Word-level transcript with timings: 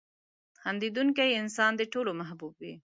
•خندېدونکی 0.61 1.31
انسان 1.41 1.71
د 1.77 1.81
ټولو 1.93 2.11
محبوب 2.19 2.53
وي. 2.61 2.73